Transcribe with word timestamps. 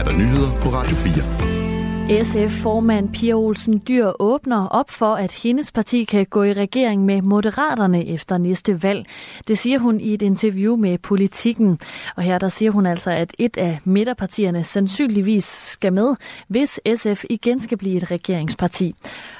er 0.00 0.04
der 0.04 0.12
nyheder 0.12 0.60
på 0.60 0.68
Radio 0.68 0.96
4. 0.96 2.24
SF-formand 2.24 3.12
Pia 3.12 3.34
Olsen 3.34 3.82
Dyr 3.88 4.12
åbner 4.18 4.66
op 4.66 4.90
for, 4.90 5.14
at 5.14 5.32
hendes 5.32 5.72
parti 5.72 6.04
kan 6.04 6.26
gå 6.26 6.42
i 6.42 6.52
regering 6.52 7.04
med 7.04 7.22
Moderaterne 7.22 8.08
efter 8.08 8.38
næste 8.38 8.82
valg. 8.82 9.06
Det 9.48 9.58
siger 9.58 9.78
hun 9.78 10.00
i 10.00 10.14
et 10.14 10.22
interview 10.22 10.76
med 10.76 10.98
Politikken. 10.98 11.78
Og 12.16 12.22
her 12.22 12.38
der 12.38 12.48
siger 12.48 12.70
hun 12.70 12.86
altså, 12.86 13.10
at 13.10 13.34
et 13.38 13.58
af 13.58 13.78
midterpartierne 13.84 14.64
sandsynligvis 14.64 15.44
skal 15.44 15.92
med, 15.92 16.14
hvis 16.48 16.80
SF 16.96 17.24
igen 17.30 17.60
skal 17.60 17.78
blive 17.78 17.96
et 17.96 18.10
regeringsparti. 18.10 18.94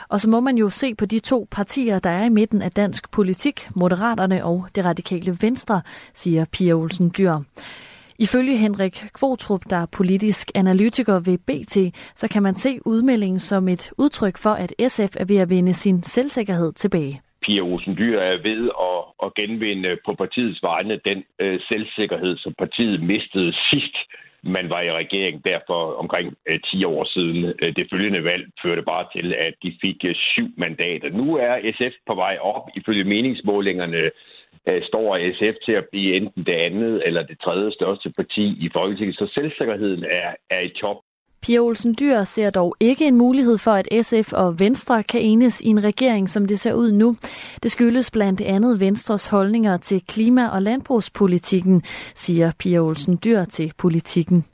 Og 0.08 0.20
så 0.20 0.28
må 0.28 0.40
man 0.40 0.58
jo 0.58 0.68
se 0.68 0.94
på 0.94 1.06
de 1.06 1.18
to 1.18 1.48
partier, 1.50 1.98
der 1.98 2.10
er 2.10 2.24
i 2.24 2.28
midten 2.28 2.62
af 2.62 2.72
dansk 2.72 3.10
politik, 3.10 3.68
Moderaterne 3.74 4.44
og 4.44 4.66
det 4.74 4.84
radikale 4.84 5.38
Venstre, 5.40 5.82
siger 6.14 6.44
Pia 6.44 6.72
Olsen 6.72 7.12
Dyr. 7.18 7.38
Ifølge 8.26 8.56
Henrik 8.56 8.96
Kvotrup, 9.18 9.60
der 9.70 9.76
er 9.76 9.86
politisk 9.92 10.50
analytiker 10.54 11.14
ved 11.14 11.38
BT, 11.48 11.76
så 12.14 12.28
kan 12.28 12.42
man 12.42 12.54
se 12.54 12.78
udmeldingen 12.86 13.38
som 13.38 13.68
et 13.68 13.92
udtryk 13.98 14.36
for, 14.38 14.50
at 14.50 14.72
SF 14.88 15.12
er 15.20 15.24
ved 15.24 15.36
at 15.36 15.50
vinde 15.50 15.74
sin 15.74 16.02
selvsikkerhed 16.02 16.72
tilbage. 16.72 17.20
Pia 17.42 17.60
Olsen 17.60 17.96
Dyr 17.98 18.18
er 18.18 18.36
ved 18.42 18.70
at, 18.90 19.00
at 19.24 19.34
genvinde 19.34 19.96
på 20.06 20.14
partiets 20.14 20.62
vegne 20.62 21.00
den 21.04 21.24
øh, 21.38 21.60
selvsikkerhed, 21.68 22.36
som 22.36 22.54
partiet 22.58 23.02
mistede 23.02 23.52
sidst 23.70 23.96
man 24.42 24.70
var 24.70 24.80
i 24.80 24.92
regering 24.92 25.44
derfor 25.44 25.94
omkring 26.02 26.34
øh, 26.48 26.60
10 26.60 26.84
år 26.84 27.04
siden. 27.04 27.44
Øh, 27.62 27.76
det 27.76 27.88
følgende 27.92 28.24
valg 28.24 28.44
førte 28.62 28.82
bare 28.82 29.06
til, 29.16 29.34
at 29.34 29.54
de 29.62 29.78
fik 29.80 29.96
øh, 30.04 30.14
syv 30.14 30.48
mandater. 30.56 31.08
Nu 31.10 31.36
er 31.36 31.72
SF 31.76 31.94
på 32.06 32.14
vej 32.14 32.36
op. 32.40 32.68
Ifølge 32.76 33.04
meningsmålingerne 33.04 33.96
øh, 33.96 34.10
Øh, 34.68 34.82
står 34.82 35.32
SF 35.36 35.56
til 35.64 35.72
at 35.72 35.86
blive 35.92 36.16
enten 36.16 36.44
det 36.44 36.52
andet 36.52 37.02
eller 37.06 37.22
det 37.26 37.40
tredje 37.40 37.70
største 37.70 38.10
parti 38.16 38.44
i 38.66 38.68
Folketinget. 38.72 39.16
Så 39.16 39.26
selvsikkerheden 39.34 40.04
er, 40.04 40.34
er 40.50 40.60
i 40.60 40.68
top. 40.80 40.96
Pia 41.42 41.58
Olsen 41.58 41.96
Dyr 42.00 42.24
ser 42.24 42.50
dog 42.50 42.76
ikke 42.80 43.06
en 43.06 43.16
mulighed 43.16 43.58
for, 43.58 43.70
at 43.70 43.88
SF 44.06 44.32
og 44.32 44.58
Venstre 44.60 45.02
kan 45.02 45.20
enes 45.20 45.60
i 45.60 45.66
en 45.66 45.84
regering, 45.84 46.30
som 46.30 46.46
det 46.46 46.60
ser 46.60 46.72
ud 46.72 46.92
nu. 46.92 47.16
Det 47.62 47.70
skyldes 47.70 48.10
blandt 48.10 48.40
andet 48.40 48.80
Venstres 48.80 49.26
holdninger 49.26 49.76
til 49.76 50.02
klima- 50.06 50.48
og 50.48 50.62
landbrugspolitikken, 50.62 51.82
siger 52.14 52.52
Pia 52.58 52.78
Olsen 52.78 53.18
Dyr 53.24 53.44
til 53.44 53.72
politikken. 53.78 54.44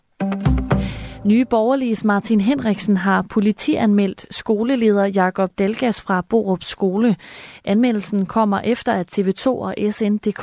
Nye 1.27 1.45
Borgerliges 1.45 2.05
Martin 2.05 2.41
Henriksen 2.41 2.97
har 2.97 3.25
politianmeldt 3.31 4.27
skoleleder 4.31 5.07
Jakob 5.07 5.51
Delgas 5.59 6.03
fra 6.07 6.23
Borup 6.31 6.63
Skole. 6.63 7.17
Anmeldelsen 7.65 8.27
kommer 8.27 8.61
efter, 8.61 8.93
at 8.93 9.19
TV2 9.19 9.47
og 9.47 9.75
SNDK 9.91 10.43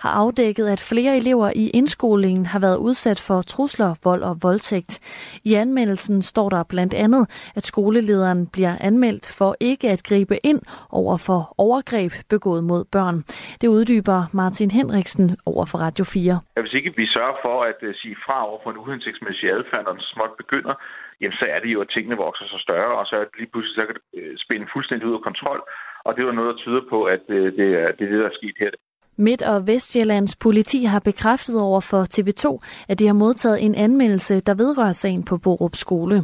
har 0.00 0.10
afdækket, 0.10 0.68
at 0.68 0.80
flere 0.80 1.16
elever 1.16 1.52
i 1.54 1.70
indskolingen 1.70 2.46
har 2.46 2.58
været 2.58 2.76
udsat 2.76 3.20
for 3.20 3.42
trusler, 3.42 3.94
vold 4.04 4.22
og 4.22 4.36
voldtægt. 4.42 5.00
I 5.44 5.54
anmeldelsen 5.54 6.22
står 6.22 6.48
der 6.48 6.62
blandt 6.62 6.94
andet, 6.94 7.50
at 7.56 7.66
skolelederen 7.66 8.46
bliver 8.46 8.76
anmeldt 8.80 9.26
for 9.38 9.56
ikke 9.60 9.90
at 9.90 10.02
gribe 10.02 10.46
ind 10.46 10.60
over 10.90 11.16
for 11.16 11.54
overgreb 11.58 12.12
begået 12.30 12.64
mod 12.64 12.84
børn. 12.84 13.24
Det 13.60 13.68
uddyber 13.68 14.24
Martin 14.32 14.70
Henriksen 14.70 15.36
over 15.46 15.64
for 15.64 15.78
Radio 15.78 16.04
4. 16.04 16.40
Hvis 16.60 16.72
ikke 16.72 16.92
vi 16.96 17.06
sørger 17.06 17.36
for 17.42 17.62
at 17.62 17.78
øh, 17.82 17.94
sige 17.94 18.16
fra 18.26 18.48
over 18.48 18.58
for 18.62 18.70
en 18.70 18.76
uhensigtsmæssig 18.76 19.50
adfærd, 19.50 19.84
når 19.84 19.94
småt 20.24 20.36
begynder, 20.36 20.74
jamen 21.20 21.36
så 21.40 21.46
er 21.54 21.58
det 21.60 21.72
jo, 21.74 21.80
at 21.80 21.88
tingene 21.94 22.16
vokser 22.16 22.46
så 22.46 22.58
større, 22.66 22.98
og 22.98 23.06
så 23.06 23.16
er 23.16 23.24
det 23.24 23.38
lige 23.38 23.50
pludselig, 23.52 23.74
så 23.76 23.86
kan 23.86 23.94
det 23.94 24.04
øh, 24.20 24.34
spænde 24.44 24.66
fuldstændig 24.74 25.08
ud 25.08 25.14
af 25.14 25.26
kontrol. 25.28 25.60
Og 26.06 26.16
det 26.16 26.26
var 26.26 26.32
noget, 26.32 26.50
der 26.52 26.62
tyder 26.62 26.82
på, 26.90 26.98
at 27.04 27.22
øh, 27.28 27.46
det 27.58 27.68
er 27.82 27.92
det, 27.98 28.04
er 28.12 28.16
der 28.16 28.28
er 28.30 28.38
sket 28.40 28.56
her. 28.60 28.70
Midt- 29.16 29.42
og 29.42 29.66
Vestjyllands 29.66 30.36
politi 30.36 30.84
har 30.84 31.00
bekræftet 31.00 31.60
over 31.60 31.80
for 31.80 32.02
TV2, 32.14 32.46
at 32.88 32.98
de 32.98 33.06
har 33.06 33.14
modtaget 33.14 33.62
en 33.62 33.74
anmeldelse, 33.74 34.40
der 34.40 34.54
vedrører 34.54 34.92
sagen 34.92 35.24
på 35.24 35.38
Borup 35.38 35.76
Skole. 35.76 36.16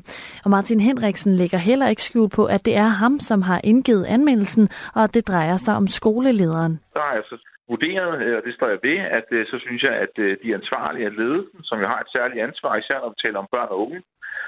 Og 0.45 0.51
Martin 0.51 0.81
Henriksen 0.81 1.37
lægger 1.37 1.59
heller 1.59 1.89
ikke 1.89 2.03
skjul 2.03 2.29
på, 2.29 2.45
at 2.45 2.67
det 2.67 2.77
er 2.77 2.91
ham, 3.03 3.21
som 3.21 3.43
har 3.43 3.61
indgivet 3.65 4.05
anmeldelsen, 4.05 4.69
og 4.95 5.05
at 5.05 5.15
det 5.15 5.29
drejer 5.29 5.57
sig 5.57 5.75
om 5.77 5.87
skolelederen. 5.87 6.81
Så 6.93 6.99
har 7.07 7.15
jeg 7.15 7.23
så 7.25 7.37
vurderet, 7.73 8.13
øh, 8.25 8.35
og 8.39 8.43
det 8.47 8.55
står 8.55 8.69
jeg 8.75 8.81
ved, 8.89 8.99
at 9.19 9.29
øh, 9.37 9.43
så 9.51 9.57
synes 9.65 9.83
jeg, 9.89 9.95
at 10.05 10.15
øh, 10.25 10.33
de 10.43 10.55
ansvarlige 10.59 11.09
af 11.11 11.17
ledelsen, 11.21 11.61
som 11.69 11.81
jo 11.83 11.87
har 11.93 12.01
et 12.01 12.13
særligt 12.17 12.45
ansvar, 12.47 12.73
især 12.77 12.99
når 13.01 13.13
vi 13.13 13.19
taler 13.25 13.39
om 13.43 13.53
børn 13.55 13.73
og 13.75 13.81
unge, 13.85 14.01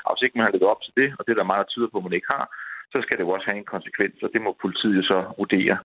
og 0.06 0.10
hvis 0.12 0.24
ikke 0.24 0.36
man 0.36 0.46
har 0.46 0.52
levet 0.54 0.72
op 0.72 0.82
til 0.82 0.94
det, 1.00 1.08
og 1.18 1.20
det 1.22 1.30
er 1.32 1.38
der 1.40 1.50
meget, 1.52 1.64
der 1.64 1.72
tyder 1.72 1.90
på, 1.90 1.98
at 1.98 2.06
man 2.06 2.18
ikke 2.18 2.32
har, 2.36 2.44
så 2.92 2.98
skal 3.02 3.16
det 3.16 3.24
jo 3.24 3.34
også 3.36 3.46
have 3.48 3.58
en 3.58 3.72
konsekvens, 3.74 4.16
og 4.24 4.30
det 4.32 4.40
må 4.42 4.50
politiet 4.64 4.96
jo 5.00 5.04
så 5.12 5.18
vurdere. 5.40 5.76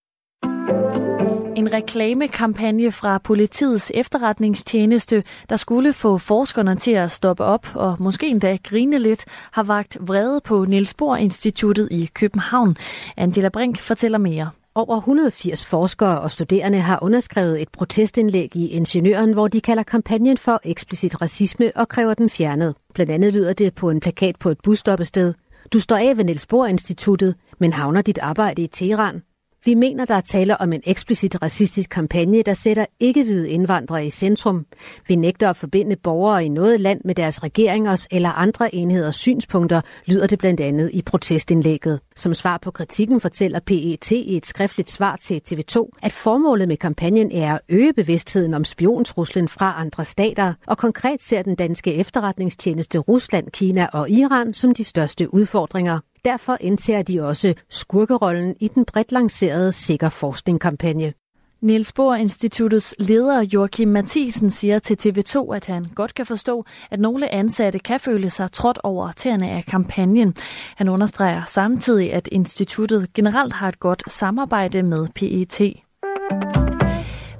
En 1.61 1.73
reklamekampagne 1.73 2.91
fra 2.91 3.17
politiets 3.17 3.91
efterretningstjeneste, 3.95 5.23
der 5.49 5.55
skulle 5.55 5.93
få 5.93 6.17
forskerne 6.17 6.75
til 6.75 6.91
at 6.91 7.11
stoppe 7.11 7.43
op 7.43 7.65
og 7.75 7.95
måske 7.99 8.27
endda 8.27 8.57
grine 8.63 8.97
lidt, 8.97 9.25
har 9.53 9.63
vagt 9.63 9.97
vrede 10.07 10.41
på 10.45 10.65
Niels 10.65 10.93
Bohr 10.93 11.15
Instituttet 11.15 11.87
i 11.91 12.09
København. 12.13 12.75
Angela 13.17 13.49
Brink 13.49 13.79
fortæller 13.79 14.17
mere. 14.17 14.49
Over 14.77 14.97
180 14.97 15.65
forskere 15.65 16.21
og 16.21 16.31
studerende 16.31 16.79
har 16.79 16.99
underskrevet 17.01 17.61
et 17.61 17.69
protestindlæg 17.69 18.55
i 18.55 18.67
Ingeniøren, 18.67 19.33
hvor 19.33 19.47
de 19.47 19.61
kalder 19.61 19.83
kampagnen 19.83 20.37
for 20.37 20.59
eksplicit 20.63 21.21
racisme 21.21 21.71
og 21.75 21.87
kræver 21.87 22.13
den 22.13 22.29
fjernet. 22.29 22.75
Blandt 22.93 23.11
andet 23.11 23.33
lyder 23.33 23.53
det 23.53 23.75
på 23.75 23.89
en 23.89 23.99
plakat 23.99 24.35
på 24.39 24.49
et 24.49 24.57
busstoppested. 24.63 25.33
Du 25.73 25.79
står 25.79 25.95
af 25.95 26.17
ved 26.17 26.23
Niels 26.23 26.45
Bohr 26.45 26.65
Instituttet, 26.65 27.35
men 27.59 27.73
havner 27.73 28.01
dit 28.01 28.17
arbejde 28.17 28.61
i 28.61 28.67
Teheran. 28.67 29.21
Vi 29.67 29.73
mener, 29.73 30.05
der 30.05 30.15
er 30.15 30.21
tale 30.21 30.61
om 30.61 30.73
en 30.73 30.81
eksplicit 30.85 31.41
racistisk 31.41 31.89
kampagne, 31.89 32.41
der 32.41 32.53
sætter 32.53 32.85
ikke-hvide 32.99 33.49
indvandrere 33.49 34.05
i 34.05 34.09
centrum. 34.09 34.65
Vi 35.07 35.15
nægter 35.15 35.49
at 35.49 35.57
forbinde 35.57 35.95
borgere 35.95 36.45
i 36.45 36.49
noget 36.49 36.81
land 36.81 37.01
med 37.05 37.15
deres 37.15 37.43
regeringers 37.43 38.07
eller 38.11 38.29
andre 38.29 38.75
enheders 38.75 39.15
synspunkter, 39.15 39.81
lyder 40.05 40.27
det 40.27 40.39
blandt 40.39 40.59
andet 40.59 40.89
i 40.93 41.01
protestindlægget. 41.01 41.99
Som 42.15 42.33
svar 42.33 42.57
på 42.57 42.71
kritikken 42.71 43.21
fortæller 43.21 43.59
PET 43.59 44.11
i 44.11 44.37
et 44.37 44.45
skriftligt 44.45 44.89
svar 44.89 45.15
til 45.15 45.41
TV2, 45.49 45.89
at 46.01 46.13
formålet 46.13 46.67
med 46.67 46.77
kampagnen 46.77 47.31
er 47.31 47.55
at 47.55 47.61
øge 47.69 47.93
bevidstheden 47.93 48.53
om 48.53 48.65
spiontruslen 48.65 49.47
fra 49.47 49.75
andre 49.77 50.05
stater, 50.05 50.53
og 50.67 50.77
konkret 50.77 51.21
ser 51.21 51.41
den 51.41 51.55
danske 51.55 51.93
efterretningstjeneste 51.93 52.97
Rusland, 52.97 53.51
Kina 53.51 53.87
og 53.93 54.09
Iran 54.09 54.53
som 54.53 54.73
de 54.73 54.83
største 54.83 55.33
udfordringer. 55.33 55.99
Derfor 56.27 56.57
indtager 56.61 57.01
de 57.01 57.23
også 57.23 57.53
skurkerollen 57.69 58.55
i 58.59 58.67
den 58.67 58.85
bredt 58.85 59.11
lancerede 59.11 59.71
Sikker 59.71 60.09
Forskning-kampagne. 60.09 61.13
Niels 61.61 61.93
Bohr 61.93 62.15
Instituttets 62.15 62.95
leder 62.99 63.45
Joachim 63.53 63.87
Mathisen 63.87 64.51
siger 64.51 64.79
til 64.79 64.97
TV2, 65.01 65.53
at 65.53 65.65
han 65.65 65.85
godt 65.95 66.13
kan 66.13 66.25
forstå, 66.25 66.65
at 66.91 66.99
nogle 66.99 67.33
ansatte 67.33 67.79
kan 67.79 67.99
føle 67.99 68.29
sig 68.29 68.51
trådt 68.51 68.79
over 68.83 69.11
tæerne 69.11 69.49
af 69.49 69.65
kampagnen. 69.65 70.35
Han 70.75 70.89
understreger 70.89 71.45
samtidig, 71.45 72.13
at 72.13 72.29
instituttet 72.31 73.13
generelt 73.13 73.53
har 73.53 73.67
et 73.67 73.79
godt 73.79 74.03
samarbejde 74.11 74.83
med 74.83 75.07
PET. 75.15 75.86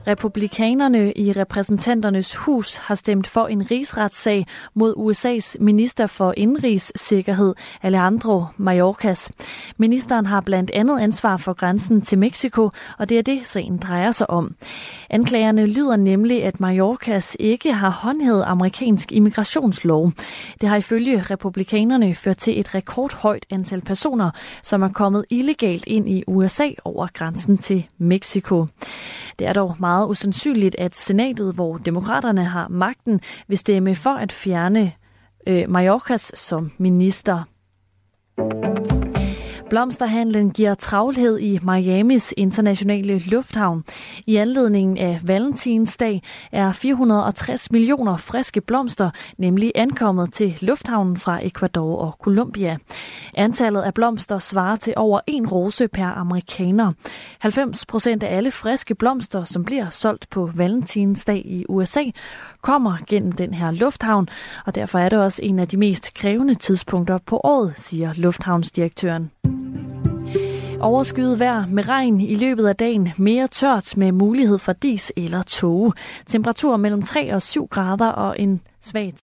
Republikanerne 0.08 1.12
i 1.14 1.32
repræsentanternes 1.32 2.36
hus 2.36 2.76
har 2.76 2.96
stemt 2.96 3.28
for 3.28 3.48
en 3.48 3.72
rigsretssag 3.72 4.46
mod 4.74 4.94
USA's 4.98 5.64
minister 5.64 6.08
for 6.08 6.34
indrigssikkerhed, 6.38 7.56
Alejandro 7.82 8.46
Mayorkas. 8.58 9.32
Ministeren 9.78 10.26
har 10.26 10.42
blandt 10.42 10.72
andet 10.74 11.00
ansvar 11.00 11.38
for 11.38 11.54
grænsen 11.54 12.02
til 12.02 12.18
Mexico, 12.18 12.70
og 12.98 13.10
det 13.10 13.18
er 13.18 13.22
det, 13.22 13.48
sagen 13.48 13.78
drejer 13.78 14.12
sig 14.12 14.30
om. 14.30 14.56
Anklagerne 15.10 15.66
lyder 15.66 15.96
nemlig, 15.96 16.44
at 16.44 16.60
Mayorkas 16.60 17.38
ikke 17.40 17.74
har 17.74 17.90
håndhævet 17.90 18.44
amerikansk 18.48 19.12
immigrationslov. 19.12 20.12
Det 20.62 20.70
har 20.70 20.78
ifølge 20.78 21.22
republikanerne 21.22 22.16
ført 22.16 22.38
til 22.38 22.60
et 22.60 22.76
rekordhøjt 22.76 23.46
antal 23.50 23.82
personer, 23.82 24.32
som 24.64 24.84
er 24.84 24.90
kommet 24.90 25.26
illegalt 25.30 25.84
ind 25.88 26.10
i 26.10 26.24
USA 26.28 26.70
over 26.84 27.08
grænsen 27.14 27.58
til 27.58 27.88
Mexico. 27.98 28.66
Det 29.40 29.48
er 29.48 29.54
dog 29.54 29.76
meget 29.80 30.08
usandsynligt, 30.08 30.76
at 30.80 30.96
senatet, 30.96 31.54
hvor 31.54 31.78
demokraterne 31.78 32.46
har 32.46 32.68
magten, 32.68 33.22
vil 33.48 33.58
stemme 33.58 33.96
for 33.96 34.14
at 34.14 34.32
fjerne 34.32 34.92
øh, 35.48 35.70
Mallorcas 35.70 36.32
som 36.36 36.72
minister. 36.78 37.44
Blomsterhandlen 39.70 40.50
giver 40.50 40.76
travlhed 40.76 41.40
i 41.40 41.60
Miamis 41.64 42.34
internationale 42.38 43.20
lufthavn. 43.20 43.84
I 44.26 44.36
anledningen 44.36 44.98
af 44.98 45.20
Valentinsdag 45.24 46.22
er 46.52 46.72
460 46.72 47.72
millioner 47.72 48.18
friske 48.18 48.62
blomster 48.62 49.10
nemlig 49.38 49.72
ankommet 49.76 50.34
til 50.34 50.58
lufthavnen 50.62 51.18
fra 51.18 51.46
Ecuador 51.46 51.98
og 51.98 52.12
Colombia. 52.24 52.78
Antallet 53.34 53.82
af 53.82 53.94
blomster 53.94 54.40
svarer 54.40 54.76
til 54.76 54.94
over 54.96 55.20
en 55.28 55.48
rose 55.48 55.88
per 55.88 56.06
amerikaner. 56.06 56.94
90 57.40 57.86
procent 57.86 58.24
af 58.24 58.38
alle 58.38 58.52
friske 58.52 58.96
blomster, 58.96 59.44
som 59.44 59.64
bliver 59.64 59.90
solgt 59.90 60.30
på 60.30 60.52
Valentinsdag 60.56 61.46
i 61.46 61.66
USA, 61.70 62.04
kommer 62.62 62.98
gennem 63.08 63.32
den 63.32 63.54
her 63.54 63.72
lufthavn, 63.72 64.30
og 64.66 64.76
derfor 64.76 65.00
er 65.00 65.10
det 65.10 65.20
også 65.20 65.42
en 65.44 65.60
af 65.60 65.68
de 65.68 65.78
mest 65.78 66.14
krævende 66.14 66.54
tidspunkter 66.54 67.18
på 67.18 67.42
året, 67.44 67.74
siger 67.78 68.14
lufthavnsdirektøren. 68.16 69.32
Overskyet 70.82 71.40
vejr 71.40 71.66
med 71.66 71.88
regn 71.88 72.22
i 72.22 72.36
løbet 72.36 72.68
af 72.68 72.76
dagen, 72.76 73.10
mere 73.18 73.48
tørt 73.48 73.98
med 73.98 74.12
mulighed 74.12 74.58
for 74.58 74.74
dis 74.74 75.12
eller 75.16 75.44
tåge. 75.44 75.94
Temperatur 76.26 76.78
mellem 76.78 77.02
3 77.02 77.34
og 77.34 77.42
7 77.42 77.68
grader 77.68 78.08
og 78.08 78.40
en 78.40 78.62
svag 78.82 79.14